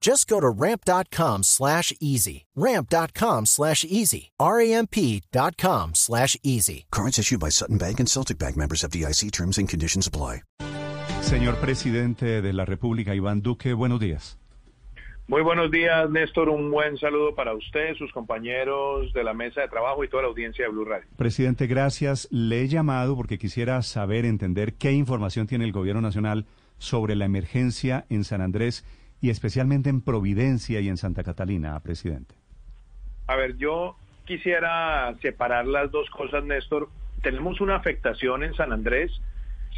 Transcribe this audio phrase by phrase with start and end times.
[0.00, 2.46] Just go to ramp.com slash easy.
[2.54, 4.30] Ramp.com slash easy.
[4.38, 6.86] R-A-M-P.com slash easy.
[6.90, 10.42] Cards issued by Sutton Bank and Celtic Bank members of DIC terms and conditions apply.
[11.22, 14.38] Señor presidente de la República, Iván Duque, buenos días.
[15.26, 16.48] Muy buenos días, Néstor.
[16.48, 20.30] Un buen saludo para usted, sus compañeros de la mesa de trabajo y toda la
[20.30, 21.06] audiencia de Blue Radio.
[21.18, 22.28] Presidente, gracias.
[22.30, 26.46] Le he llamado porque quisiera saber, entender qué información tiene el gobierno nacional
[26.78, 28.86] sobre la emergencia en San Andrés
[29.20, 32.34] y especialmente en Providencia y en Santa Catalina, presidente.
[33.26, 36.88] A ver, yo quisiera separar las dos cosas, Néstor.
[37.22, 39.10] Tenemos una afectación en San Andrés,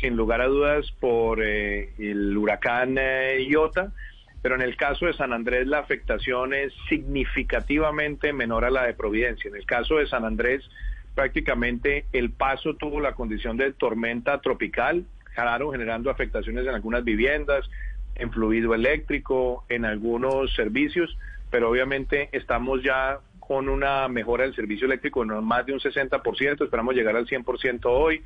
[0.00, 3.92] sin lugar a dudas, por eh, el huracán eh, Iota,
[4.42, 8.94] pero en el caso de San Andrés la afectación es significativamente menor a la de
[8.94, 9.48] Providencia.
[9.48, 10.62] En el caso de San Andrés,
[11.14, 17.68] prácticamente el paso tuvo la condición de tormenta tropical, claro, generando afectaciones en algunas viviendas,
[18.20, 21.16] en fluido eléctrico, en algunos servicios,
[21.50, 26.64] pero obviamente estamos ya con una mejora del servicio eléctrico en más de un 60%,
[26.64, 28.22] esperamos llegar al 100% hoy.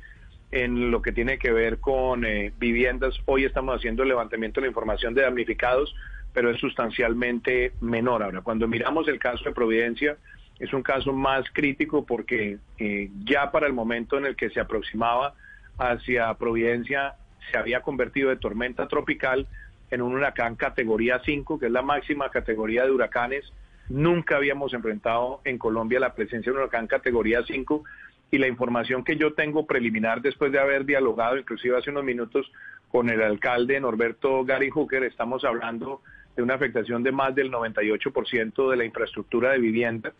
[0.51, 4.67] En lo que tiene que ver con eh, viviendas, hoy estamos haciendo el levantamiento de
[4.67, 5.95] la información de damnificados,
[6.31, 8.21] pero es sustancialmente menor.
[8.21, 10.17] Ahora, cuando miramos el caso de Providencia,
[10.59, 14.59] es un caso más crítico porque eh, ya para el momento en el que se
[14.59, 15.33] aproximaba
[15.77, 17.15] hacia Providencia
[17.51, 19.47] se había convertido de tormenta tropical
[19.91, 23.51] en un huracán categoría 5, que es la máxima categoría de huracanes.
[23.89, 27.83] Nunca habíamos enfrentado en Colombia la presencia de un huracán categoría 5
[28.31, 32.51] y la información que yo tengo preliminar después de haber dialogado, inclusive hace unos minutos,
[32.89, 36.01] con el alcalde Norberto Gary Hooker, estamos hablando
[36.35, 40.13] de una afectación de más del 98% de la infraestructura de vivienda.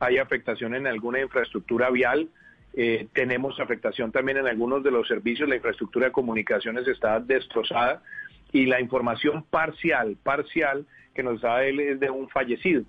[0.00, 2.28] Hay afectación en alguna infraestructura vial,
[2.74, 8.02] eh, tenemos afectación también en algunos de los servicios, la infraestructura de comunicaciones está destrozada
[8.52, 12.84] y la información parcial, parcial que nos da él es de un fallecido.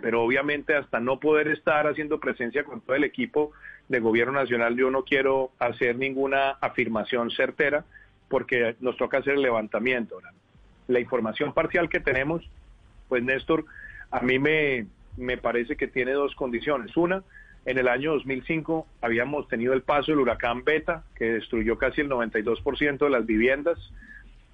[0.00, 3.52] Pero obviamente hasta no poder estar haciendo presencia con todo el equipo
[3.88, 7.84] de gobierno nacional, yo no quiero hacer ninguna afirmación certera
[8.28, 10.18] porque nos toca hacer el levantamiento.
[10.88, 12.48] La información parcial que tenemos,
[13.08, 13.66] pues Néstor,
[14.10, 14.86] a mí me,
[15.16, 16.96] me parece que tiene dos condiciones.
[16.96, 17.22] Una,
[17.64, 22.08] en el año 2005 habíamos tenido el paso del huracán Beta, que destruyó casi el
[22.08, 23.78] 92% de las viviendas.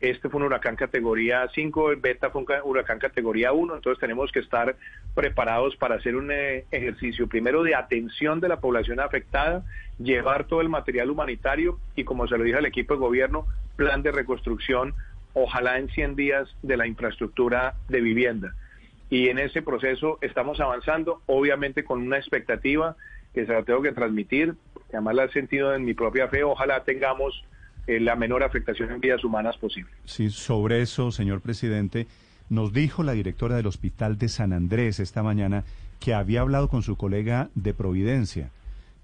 [0.00, 4.31] Este fue un huracán categoría 5, el beta fue un huracán categoría 1, entonces tenemos
[4.31, 4.76] que estar
[5.14, 9.64] preparados para hacer un eh, ejercicio primero de atención de la población afectada,
[9.98, 14.03] llevar todo el material humanitario y como se lo dije al equipo de gobierno, plan
[14.03, 14.94] de reconstrucción,
[15.34, 18.54] ojalá en 100 días de la infraestructura de vivienda.
[19.10, 22.94] Y en ese proceso estamos avanzando, obviamente con una expectativa
[23.34, 24.54] que se la tengo que transmitir,
[24.91, 27.44] que además la he sentido en mi propia fe, ojalá tengamos
[27.88, 29.91] eh, la menor afectación en vidas humanas posible.
[30.04, 32.06] Sí, sobre eso, señor presidente,
[32.50, 35.65] nos dijo la directora del Hospital de San Andrés esta mañana
[35.99, 38.50] que había hablado con su colega de Providencia.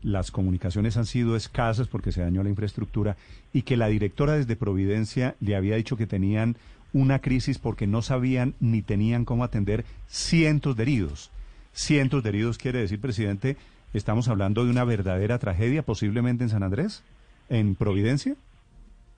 [0.02, 3.16] Las comunicaciones han sido escasas porque se dañó la infraestructura
[3.54, 6.56] y que la directora desde Providencia le había dicho que tenían
[6.92, 11.30] una crisis porque no sabían ni tenían cómo atender cientos de heridos.
[11.72, 13.56] Cientos de heridos quiere decir, presidente,
[13.94, 17.02] estamos hablando de una verdadera tragedia posiblemente en San Andrés,
[17.48, 18.36] en Providencia.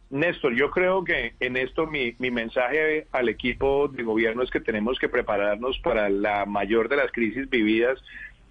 [0.09, 4.61] Néstor, yo creo que en esto mi, mi, mensaje al equipo de gobierno es que
[4.61, 8.01] tenemos que prepararnos para la mayor de las crisis vividas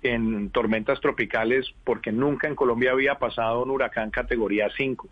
[0.04, 5.08] en tormentas tropicales, porque nunca en Colombia había pasado un huracán categoría 5.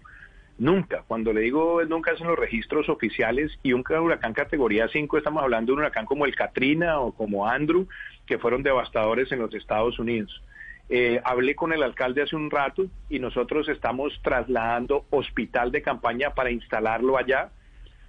[0.60, 1.04] Nunca.
[1.08, 5.42] Cuando le digo nunca es en los registros oficiales y un huracán categoría 5 estamos
[5.42, 7.88] hablando de un huracán como el Katrina o como Andrew,
[8.28, 10.44] que fueron devastadores en los Estados Unidos.
[10.90, 16.32] Eh, hablé con el alcalde hace un rato y nosotros estamos trasladando hospital de campaña
[16.32, 17.52] para instalarlo allá,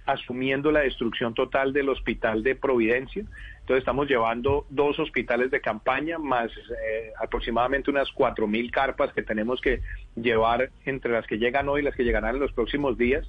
[0.05, 3.23] asumiendo la destrucción total del hospital de Providencia.
[3.61, 9.23] Entonces estamos llevando dos hospitales de campaña más eh, aproximadamente unas cuatro mil carpas que
[9.23, 9.81] tenemos que
[10.15, 13.25] llevar entre las que llegan hoy y las que llegarán en los próximos días.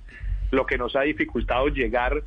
[0.51, 2.23] Lo que nos ha dificultado llegar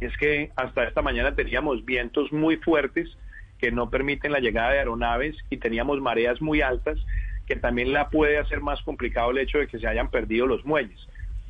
[0.00, 3.16] es que hasta esta mañana teníamos vientos muy fuertes
[3.58, 6.98] que no permiten la llegada de aeronaves y teníamos mareas muy altas
[7.46, 10.64] que también la puede hacer más complicado el hecho de que se hayan perdido los
[10.64, 11.06] muelles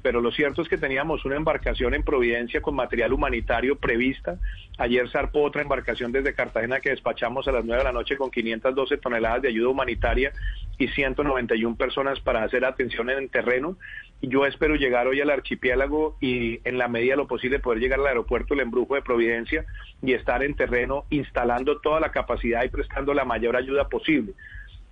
[0.06, 4.38] pero lo cierto es que teníamos una embarcación en Providencia con material humanitario prevista.
[4.78, 8.30] Ayer zarpó otra embarcación desde Cartagena que despachamos a las 9 de la noche con
[8.30, 10.32] 512 toneladas de ayuda humanitaria
[10.78, 13.78] y 191 personas para hacer atención en el terreno.
[14.22, 18.00] Yo espero llegar hoy al archipiélago y en la medida de lo posible poder llegar
[18.00, 19.66] al aeropuerto El Embrujo de Providencia
[20.02, 24.32] y estar en terreno instalando toda la capacidad y prestando la mayor ayuda posible.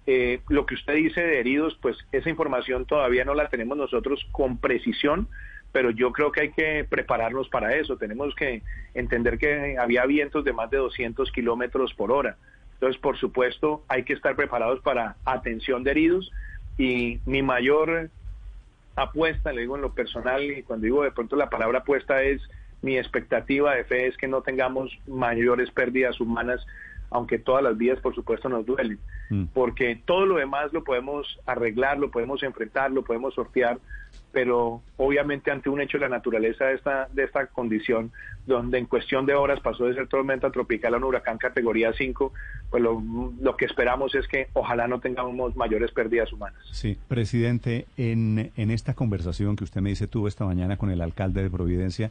[0.07, 4.27] Eh, lo que usted dice de heridos, pues esa información todavía no la tenemos nosotros
[4.33, 5.29] con precisión,
[5.73, 7.97] pero yo creo que hay que prepararnos para eso.
[7.97, 8.63] Tenemos que
[8.93, 12.37] entender que había vientos de más de 200 kilómetros por hora.
[12.75, 16.31] Entonces, por supuesto, hay que estar preparados para atención de heridos
[16.77, 18.11] y mi mayor
[18.97, 22.41] apuesta, le digo en lo personal, y cuando digo de pronto la palabra apuesta es
[22.83, 26.65] mi expectativa de fe es que no tengamos mayores pérdidas humanas
[27.15, 28.99] aunque todas las vías, por supuesto, nos duelen,
[29.31, 29.45] mm.
[29.55, 33.79] porque todo lo demás lo podemos arreglar, lo podemos enfrentar, lo podemos sortear,
[34.33, 38.11] pero obviamente ante un hecho de la naturaleza de esta, de esta condición,
[38.49, 42.33] donde en cuestión de horas pasó de ser tormenta tropical a un huracán categoría 5,
[42.69, 43.01] pues lo,
[43.41, 46.61] lo que esperamos es que ojalá no tengamos mayores pérdidas humanas.
[46.73, 51.01] Sí, presidente, en, en esta conversación que usted me dice tuvo esta mañana con el
[51.01, 52.11] alcalde de Providencia,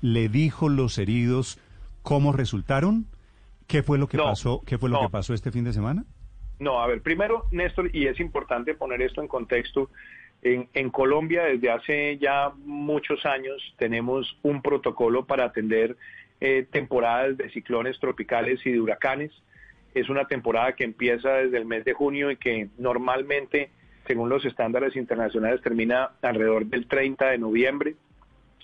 [0.00, 1.58] ¿le dijo los heridos
[2.04, 3.06] cómo resultaron?
[3.66, 4.62] ¿Qué fue lo que pasó?
[4.66, 6.04] ¿Qué fue lo que pasó este fin de semana?
[6.58, 9.90] No, a ver, primero, Néstor, y es importante poner esto en contexto.
[10.42, 15.96] En, en, Colombia, desde hace ya muchos años, tenemos un protocolo para atender
[16.40, 19.32] eh, temporadas de ciclones tropicales y de huracanes.
[19.94, 23.70] Es una temporada que empieza desde el mes de junio y que normalmente,
[24.06, 27.94] según los estándares internacionales, termina alrededor del 30 de noviembre.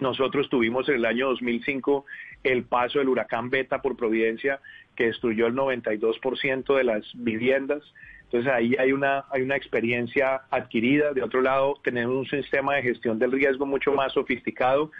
[0.01, 2.05] Nosotros tuvimos en el año 2005
[2.43, 4.61] el paso del huracán Beta por Providencia,
[5.01, 7.83] que destruyó el 92% de las viviendas.
[8.25, 11.15] Entonces ahí hay una, hay una experiencia adquirida.
[11.15, 14.91] De otro lado, tenemos un sistema de gestión del riesgo mucho más sofisticado.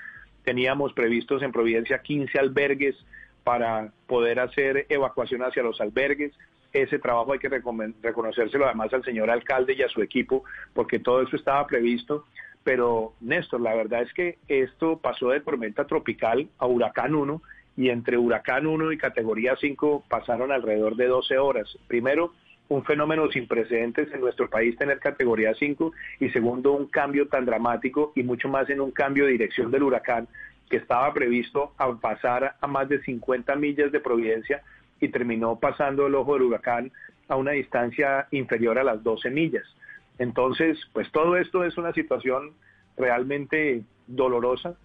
[0.43, 2.97] Teníamos previstos en Providencia 15 albergues
[3.45, 6.33] para poder hacer evacuación hacia los albergues.
[6.73, 11.21] Ese trabajo hay que reconocérselo además al señor alcalde y a su equipo, porque todo
[11.21, 12.25] eso estaba previsto.
[12.65, 17.43] Pero Néstor, la verdad es que esto pasó de tormenta tropical a huracán 1
[17.81, 21.79] y entre huracán 1 y categoría 5 pasaron alrededor de 12 horas.
[21.89, 22.35] Primero,
[22.69, 25.91] un fenómeno sin precedentes en nuestro país tener categoría 5
[26.21, 29.85] y segundo, un cambio tan dramático y mucho más en un cambio de dirección del
[29.85, 30.29] huracán
[30.69, 34.61] que estaba previsto a pasar a más de 50 millas de Providencia
[35.01, 36.93] y terminó pasando el ojo del huracán
[37.29, 39.65] a una distancia inferior a las 12 millas.
[40.19, 42.53] Entonces, pues todo esto es una situación
[42.99, 44.77] realmente dolorosa,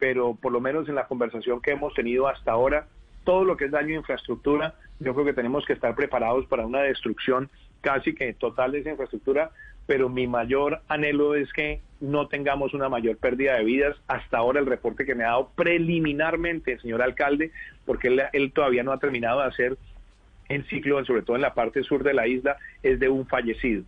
[0.00, 2.86] pero por lo menos en la conversación que hemos tenido hasta ahora,
[3.22, 6.66] todo lo que es daño de infraestructura, yo creo que tenemos que estar preparados para
[6.66, 7.50] una destrucción
[7.82, 9.50] casi que total de esa infraestructura,
[9.86, 13.96] pero mi mayor anhelo es que no tengamos una mayor pérdida de vidas.
[14.08, 17.50] Hasta ahora el reporte que me ha dado preliminarmente el señor alcalde,
[17.84, 19.76] porque él, él todavía no ha terminado de hacer
[20.48, 23.84] el ciclo, sobre todo en la parte sur de la isla, es de un fallecido.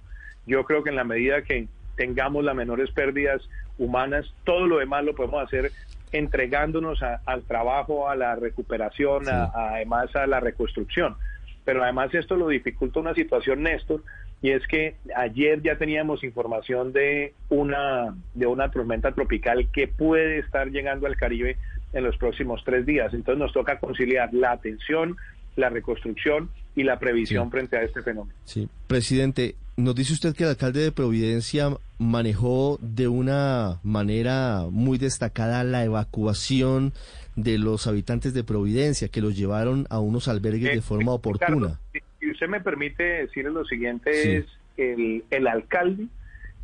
[0.47, 3.43] Yo creo que en la medida que tengamos las menores pérdidas
[3.79, 5.73] humanas, todo lo demás lo podemos hacer
[6.13, 11.17] entregándonos al trabajo, a la recuperación, además a la reconstrucción.
[11.65, 14.03] Pero además esto lo dificulta una situación, Néstor,
[14.43, 20.39] y es que ayer ya teníamos información de una, de una tormenta tropical que puede
[20.39, 21.57] estar llegando al Caribe
[21.93, 23.15] en los próximos tres días.
[23.15, 25.17] Entonces nos toca conciliar la atención,
[25.55, 28.35] la reconstrucción y la previsión frente a este fenómeno.
[28.45, 34.99] Sí, presidente, nos dice usted que el alcalde de Providencia manejó de una manera muy
[34.99, 36.93] destacada la evacuación
[37.37, 41.81] de los habitantes de Providencia, que los llevaron a unos albergues de eh, forma oportuna.
[42.21, 46.07] si usted me permite decirle lo siguiente, es el, el alcalde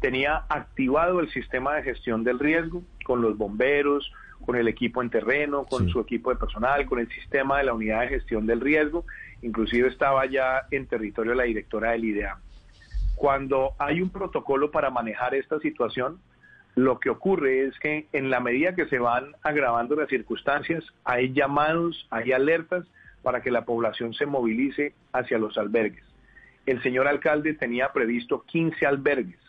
[0.00, 4.12] tenía activado el sistema de gestión del riesgo con los bomberos,
[4.44, 7.74] con el equipo en terreno, con su equipo de personal, con el sistema de la
[7.74, 9.04] unidad de gestión del riesgo,
[9.42, 12.38] inclusive estaba ya en territorio la directora del IDEA.
[13.18, 16.20] Cuando hay un protocolo para manejar esta situación,
[16.76, 21.32] lo que ocurre es que en la medida que se van agravando las circunstancias, hay
[21.32, 22.86] llamados, hay alertas
[23.22, 26.04] para que la población se movilice hacia los albergues.
[26.64, 29.40] El señor alcalde tenía previsto 15 albergues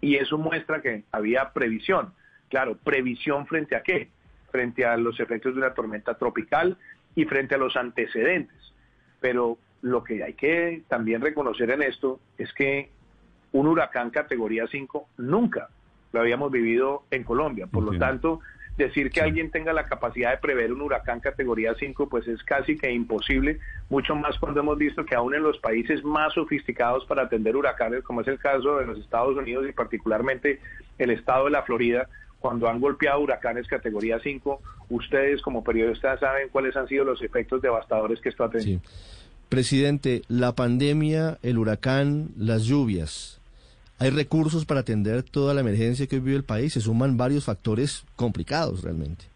[0.00, 2.14] y eso muestra que había previsión.
[2.48, 4.08] Claro, previsión frente a qué?
[4.52, 6.78] Frente a los efectos de una tormenta tropical
[7.16, 8.72] y frente a los antecedentes.
[9.18, 12.88] Pero lo que hay que también reconocer en esto es que
[13.52, 15.68] un huracán categoría 5 nunca
[16.12, 17.66] lo habíamos vivido en Colombia.
[17.66, 18.40] Por lo tanto,
[18.78, 22.78] decir que alguien tenga la capacidad de prever un huracán categoría 5, pues es casi
[22.78, 23.60] que imposible,
[23.90, 28.02] mucho más cuando hemos visto que aún en los países más sofisticados para atender huracanes,
[28.04, 30.60] como es el caso de los Estados Unidos y particularmente
[30.96, 32.08] el estado de la Florida,
[32.40, 37.60] cuando han golpeado huracanes categoría 5, ustedes como periodistas saben cuáles han sido los efectos
[37.60, 38.80] devastadores que esto ha tenido.
[39.54, 43.40] Presidente, la pandemia, el huracán, las lluvias,
[44.00, 46.72] ¿hay recursos para atender toda la emergencia que vive el país?
[46.72, 49.26] Se suman varios factores complicados realmente.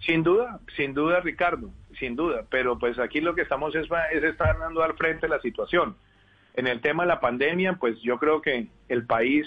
[0.00, 2.42] Sin duda, sin duda, Ricardo, sin duda.
[2.50, 5.94] Pero pues aquí lo que estamos es, es estar dando al frente la situación.
[6.54, 9.46] En el tema de la pandemia, pues yo creo que el país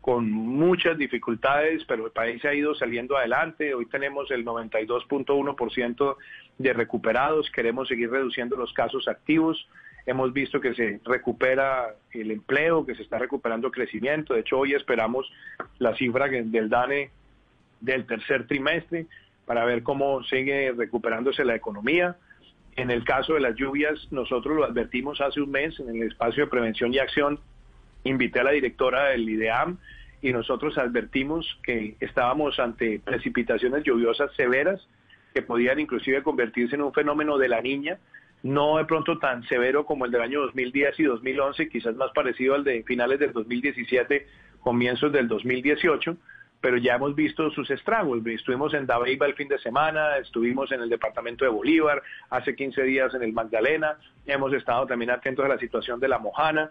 [0.00, 3.74] con muchas dificultades, pero el país ha ido saliendo adelante.
[3.74, 6.16] Hoy tenemos el 92.1%
[6.58, 9.68] de recuperados, queremos seguir reduciendo los casos activos.
[10.06, 14.34] Hemos visto que se recupera el empleo, que se está recuperando crecimiento.
[14.34, 15.30] De hecho, hoy esperamos
[15.78, 17.10] la cifra del DANE
[17.80, 19.06] del tercer trimestre
[19.44, 22.16] para ver cómo sigue recuperándose la economía.
[22.76, 26.44] En el caso de las lluvias, nosotros lo advertimos hace un mes en el espacio
[26.44, 27.40] de prevención y acción
[28.04, 29.78] invité a la directora del IDEAM
[30.22, 34.86] y nosotros advertimos que estábamos ante precipitaciones lluviosas severas
[35.34, 37.98] que podían inclusive convertirse en un fenómeno de la niña,
[38.42, 42.54] no de pronto tan severo como el del año 2010 y 2011, quizás más parecido
[42.54, 44.26] al de finales del 2017,
[44.60, 46.16] comienzos del 2018,
[46.60, 48.24] pero ya hemos visto sus estragos.
[48.26, 52.82] Estuvimos en Dabeiba el fin de semana, estuvimos en el departamento de Bolívar, hace 15
[52.82, 56.70] días en el Magdalena, hemos estado también atentos a la situación de la Mojana,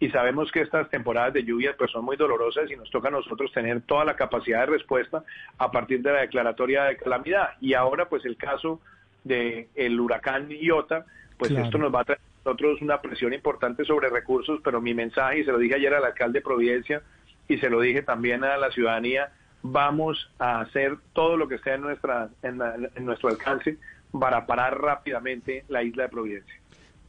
[0.00, 3.12] y sabemos que estas temporadas de lluvias pues son muy dolorosas y nos toca a
[3.12, 5.24] nosotros tener toda la capacidad de respuesta
[5.58, 7.50] a partir de la declaratoria de calamidad.
[7.60, 8.80] Y ahora pues el caso
[9.24, 11.04] del el huracán Iota,
[11.36, 14.94] pues esto nos va a traer a nosotros una presión importante sobre recursos, pero mi
[14.94, 17.02] mensaje, y se lo dije ayer al alcalde de Providencia
[17.48, 21.74] y se lo dije también a la ciudadanía, vamos a hacer todo lo que esté
[21.74, 22.60] en, nuestra, en,
[22.94, 23.78] en nuestro alcance
[24.18, 26.54] para parar rápidamente la isla de Providencia.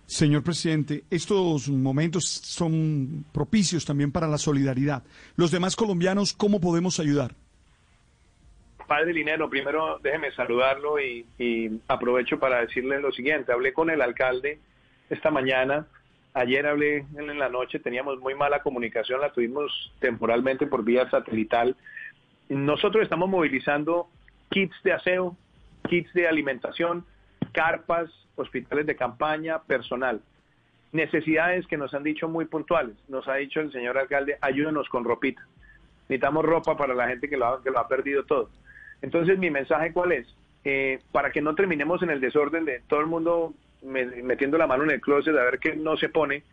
[0.10, 5.04] Señor presidente, estos momentos son propicios también para la solidaridad.
[5.36, 7.36] Los demás colombianos, ¿cómo podemos ayudar?
[8.88, 13.52] Padre Linero, primero déjeme saludarlo y, aprovecho para decirle lo siguiente.
[13.54, 14.58] Hablé con el alcalde
[15.12, 15.86] esta mañana,
[16.34, 21.78] ayer hablé en la noche, teníamos muy mala comunicación, la tuvimos temporalmente por vía satelital.
[22.50, 24.10] Nosotros estamos movilizando
[24.50, 25.38] kits de aseo,
[25.88, 27.06] kits de alimentación,
[27.52, 30.22] carpas, hospitales de campaña, personal.
[30.92, 32.96] Necesidades que nos han dicho muy puntuales.
[33.08, 35.46] Nos ha dicho el señor alcalde, ayúdenos con ropita.
[36.08, 38.50] Necesitamos ropa para la gente que lo ha, perdido todo.
[39.02, 40.28] Entonces, mi mensaje cuál es?
[40.66, 44.84] Eh, para que no terminemos en el desorden de todo el mundo metiendo la mano
[44.84, 46.44] en el closet a ver qué no se pone,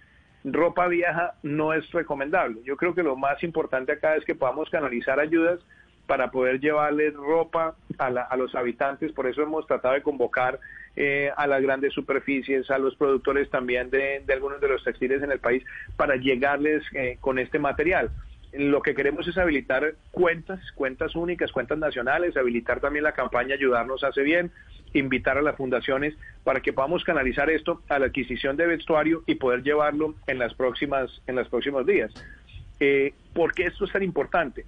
[0.44, 2.60] ropa vieja no es recomendable.
[2.64, 5.60] Yo creo que lo más importante acá es que podamos canalizar ayudas
[6.06, 9.12] para poder llevarles ropa a, a, los habitantes.
[9.12, 10.60] Por eso hemos tratado de convocar
[10.96, 15.30] eh, a las grandes superficies, a los productores también de, algunos de los textiles en
[15.30, 15.62] el país,
[15.96, 18.10] para llegarles eh, con este material.
[18.52, 24.02] Lo que queremos es habilitar cuentas, cuentas únicas, cuentas nacionales, habilitar también la campaña Ayudarnos
[24.04, 24.50] hace bien,
[24.94, 29.34] invitar a las fundaciones para que podamos canalizar esto a la adquisición de vestuario y
[29.34, 32.12] poder llevarlo en las próximas en los próximos días.
[32.80, 34.64] Eh, ¿Por qué esto es tan importante?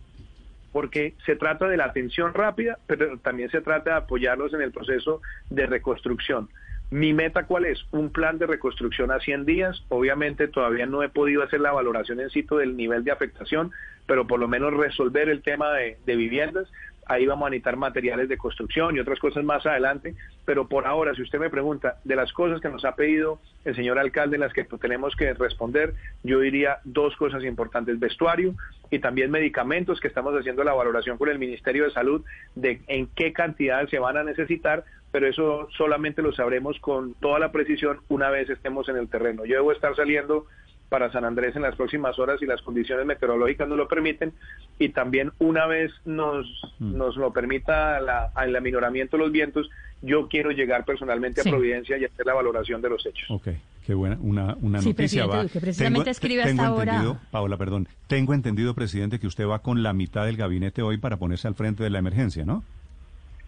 [0.79, 4.71] Porque se trata de la atención rápida, pero también se trata de apoyarlos en el
[4.71, 5.21] proceso
[5.51, 6.49] de reconstrucción.
[6.89, 7.85] Mi meta cuál es?
[7.91, 9.85] Un plan de reconstrucción a 100 días.
[9.89, 13.73] Obviamente todavía no he podido hacer la valoración en sitio del nivel de afectación,
[14.07, 16.69] pero por lo menos resolver el tema de, de viviendas
[17.09, 21.15] ahí vamos a necesitar materiales de construcción y otras cosas más adelante, pero por ahora,
[21.15, 24.43] si usted me pregunta de las cosas que nos ha pedido el señor alcalde en
[24.43, 28.55] las que tenemos que responder, yo diría dos cosas importantes, vestuario
[28.91, 32.25] y también medicamentos que estamos haciendo la valoración con el Ministerio de Salud
[32.55, 37.39] de en qué cantidad se van a necesitar, pero eso solamente lo sabremos con toda
[37.39, 39.45] la precisión una vez estemos en el terreno.
[39.47, 40.47] Yo debo estar saliendo
[40.89, 44.33] para San Andrés en las próximas horas y las condiciones meteorológicas nos lo permiten
[44.79, 46.47] y también una vez nos,
[46.79, 46.97] mm.
[46.97, 49.69] nos lo permita la, el aminoramiento de los vientos,
[50.03, 53.31] yo quiero llegar personalmente a Providencia y hacer la valoración de los hechos.
[53.31, 53.49] Ok,
[53.85, 55.27] qué buena, una, una sí, noticia.
[55.27, 55.47] Va.
[55.47, 57.29] Que precisamente escribe tengo hasta entendido, ahora.
[57.31, 61.17] Paola, perdón, tengo entendido, presidente, que usted va con la mitad del gabinete hoy para
[61.17, 62.63] ponerse al frente de la emergencia, ¿no?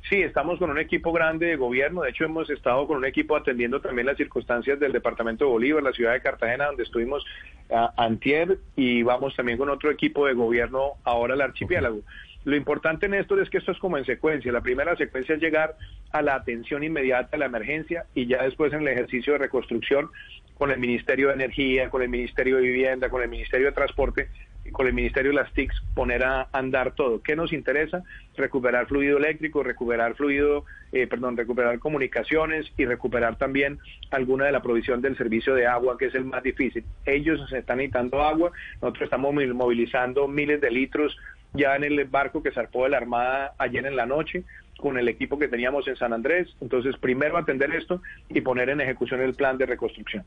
[0.09, 2.03] Sí, estamos con un equipo grande de gobierno.
[2.03, 5.83] De hecho, hemos estado con un equipo atendiendo también las circunstancias del departamento de Bolívar,
[5.83, 7.25] la ciudad de Cartagena, donde estuvimos
[7.71, 12.01] a, antier, y vamos también con otro equipo de gobierno ahora al archipiélago.
[12.45, 14.51] Lo importante, Néstor, es que esto es como en secuencia.
[14.51, 15.77] La primera secuencia es llegar
[16.11, 20.11] a la atención inmediata a la emergencia y ya después en el ejercicio de reconstrucción
[20.55, 24.29] con el Ministerio de Energía, con el Ministerio de Vivienda, con el Ministerio de Transporte,
[24.73, 27.23] con el Ministerio de las TICs poner a andar todo.
[27.23, 28.03] ¿Qué nos interesa?
[28.37, 33.79] Recuperar fluido eléctrico, recuperar fluido, eh, perdón, recuperar comunicaciones y recuperar también
[34.11, 36.85] alguna de la provisión del servicio de agua, que es el más difícil.
[37.07, 41.17] Ellos se están necesitando agua, nosotros estamos movilizando miles de litros
[41.53, 44.45] ya en el barco que zarpó de la Armada ayer en la noche
[44.79, 46.49] con el equipo que teníamos en San Andrés.
[46.61, 50.25] Entonces, primero atender esto y poner en ejecución el plan de reconstrucción.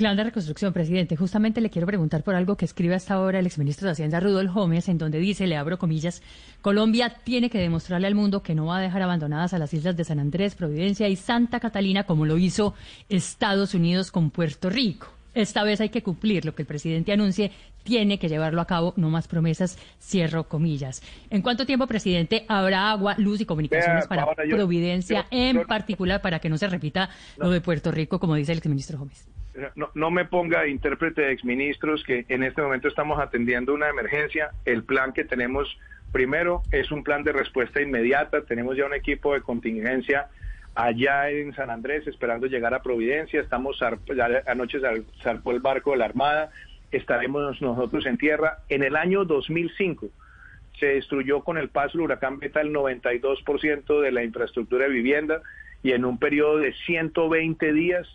[0.00, 1.14] Plan de reconstrucción, presidente.
[1.14, 4.54] Justamente le quiero preguntar por algo que escribe hasta ahora el exministro de Hacienda, Rudolf
[4.54, 6.22] Gómez, en donde dice, le abro comillas,
[6.62, 9.98] Colombia tiene que demostrarle al mundo que no va a dejar abandonadas a las islas
[9.98, 12.72] de San Andrés, Providencia y Santa Catalina como lo hizo
[13.10, 15.08] Estados Unidos con Puerto Rico.
[15.34, 17.52] Esta vez hay que cumplir lo que el presidente anuncie,
[17.82, 21.02] tiene que llevarlo a cabo, no más promesas, cierro comillas.
[21.28, 26.48] ¿En cuánto tiempo, presidente, habrá agua, luz y comunicaciones para Providencia, en particular, para que
[26.48, 29.28] no se repita lo de Puerto Rico, como dice el exministro Gómez?
[29.74, 34.50] No, no me ponga intérprete de exministros que en este momento estamos atendiendo una emergencia.
[34.64, 35.78] El plan que tenemos
[36.12, 38.42] primero es un plan de respuesta inmediata.
[38.42, 40.28] Tenemos ya un equipo de contingencia
[40.74, 43.40] allá en San Andrés esperando llegar a Providencia.
[43.40, 43.80] Estamos
[44.46, 44.78] anoche
[45.22, 46.50] zarpó el barco de la Armada.
[46.92, 48.58] Estaremos nosotros en tierra.
[48.68, 50.08] En el año 2005
[50.78, 55.42] se destruyó con el paso del huracán Beta el 92% de la infraestructura de vivienda
[55.82, 58.06] y en un periodo de 120 días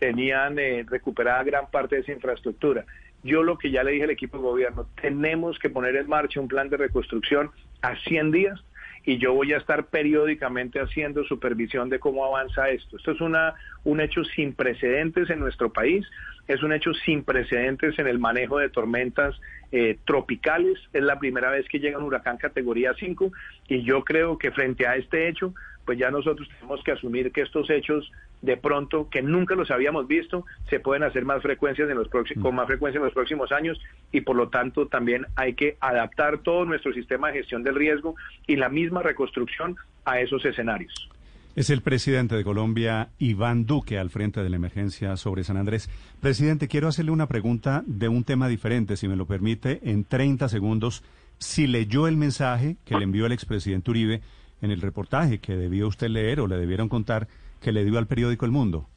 [0.00, 2.84] tenían eh, recuperada gran parte de esa infraestructura.
[3.22, 6.40] Yo lo que ya le dije al equipo de gobierno, tenemos que poner en marcha
[6.40, 7.50] un plan de reconstrucción
[7.82, 8.64] a 100 días
[9.04, 12.96] y yo voy a estar periódicamente haciendo supervisión de cómo avanza esto.
[12.96, 13.54] Esto es una,
[13.84, 16.06] un hecho sin precedentes en nuestro país,
[16.48, 19.38] es un hecho sin precedentes en el manejo de tormentas
[19.72, 23.30] eh, tropicales, es la primera vez que llega un huracán categoría 5
[23.68, 25.54] y yo creo que frente a este hecho,
[25.90, 30.06] pues ya nosotros tenemos que asumir que estos hechos de pronto que nunca los habíamos
[30.06, 33.76] visto, se pueden hacer más frecuencias en los con más frecuencia en los próximos años
[34.12, 38.14] y por lo tanto también hay que adaptar todo nuestro sistema de gestión del riesgo
[38.46, 41.10] y la misma reconstrucción a esos escenarios.
[41.56, 45.90] Es el presidente de Colombia, Iván Duque, al frente de la emergencia sobre San Andrés.
[46.20, 50.48] Presidente, quiero hacerle una pregunta de un tema diferente, si me lo permite, en 30
[50.48, 51.02] segundos.
[51.38, 54.20] Si leyó el mensaje que le envió el expresidente Uribe
[54.62, 57.28] en el reportaje que debió usted leer o le debieron contar
[57.60, 58.88] que le dio al periódico El Mundo?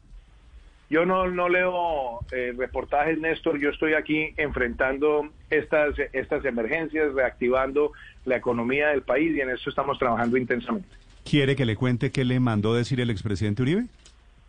[0.90, 3.60] Yo no, no leo eh, reportajes, Néstor.
[3.60, 7.94] Yo estoy aquí enfrentando estas, estas emergencias, reactivando
[8.26, 10.88] la economía del país y en eso estamos trabajando intensamente.
[11.24, 13.86] ¿Quiere que le cuente qué le mandó decir el expresidente Uribe?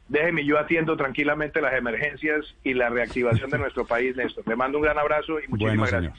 [0.08, 4.46] Déjeme, yo atiendo tranquilamente las emergencias y la reactivación de nuestro país, Néstor.
[4.46, 6.18] Le mando un gran abrazo y muchísimas gracias.